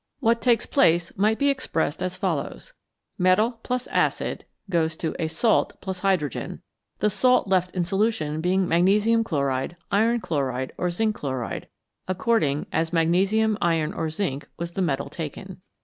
What 0.19 0.41
takes 0.41 0.65
place 0.65 1.15
might 1.15 1.37
be 1.37 1.49
expressed 1.49 2.01
as 2.01 2.15
follows: 2.17 2.73
metal 3.19 3.59
acid 3.91 4.45
>a 4.73 5.27
salt 5.27 5.73
4 5.79 5.93
hydrogen, 5.93 6.63
the 6.97 7.09
salt 7.11 7.47
left 7.47 7.75
in 7.75 7.85
solution 7.85 8.41
being 8.41 8.67
magnesium 8.67 9.23
chloride, 9.23 9.77
iron 9.91 10.19
chloride, 10.19 10.73
or 10.75 10.89
zinc 10.89 11.13
chloride, 11.17 11.67
according 12.07 12.65
as 12.71 12.91
mag 12.91 13.11
nesium, 13.11 13.57
iron, 13.61 13.93
or 13.93 14.09
zinc 14.09 14.47
was 14.57 14.71
the 14.71 14.81
metal 14.81 15.07
taken. 15.11 15.61